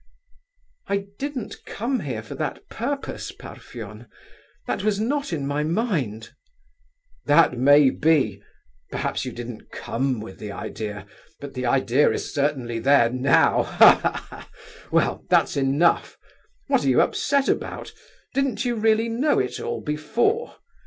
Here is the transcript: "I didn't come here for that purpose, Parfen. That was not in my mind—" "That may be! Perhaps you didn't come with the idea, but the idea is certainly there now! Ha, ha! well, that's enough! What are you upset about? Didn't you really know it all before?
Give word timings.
"I 0.87 1.05
didn't 1.19 1.63
come 1.67 1.99
here 1.99 2.23
for 2.23 2.33
that 2.33 2.67
purpose, 2.69 3.31
Parfen. 3.31 4.07
That 4.65 4.83
was 4.83 4.99
not 4.99 5.31
in 5.31 5.45
my 5.45 5.63
mind—" 5.63 6.33
"That 7.27 7.55
may 7.55 7.91
be! 7.91 8.41
Perhaps 8.89 9.25
you 9.25 9.31
didn't 9.31 9.69
come 9.69 10.19
with 10.19 10.39
the 10.39 10.51
idea, 10.51 11.05
but 11.39 11.53
the 11.53 11.67
idea 11.67 12.09
is 12.13 12.33
certainly 12.33 12.79
there 12.79 13.11
now! 13.11 13.61
Ha, 13.61 14.25
ha! 14.27 14.49
well, 14.91 15.23
that's 15.29 15.55
enough! 15.55 16.17
What 16.65 16.83
are 16.83 16.89
you 16.89 16.99
upset 16.99 17.47
about? 17.47 17.93
Didn't 18.33 18.65
you 18.65 18.73
really 18.73 19.07
know 19.07 19.37
it 19.37 19.59
all 19.59 19.81
before? 19.81 20.55